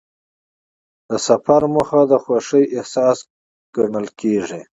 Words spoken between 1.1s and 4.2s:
سفر موخه د خوښۍ احساس ګڼل